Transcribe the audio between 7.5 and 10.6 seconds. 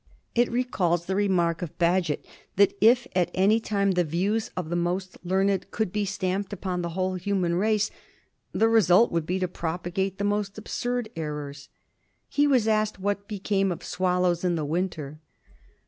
race the result would be to propagate the most